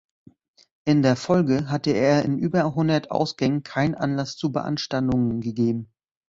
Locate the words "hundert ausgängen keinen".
2.73-3.93